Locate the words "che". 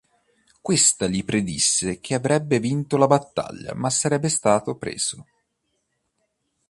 1.99-2.15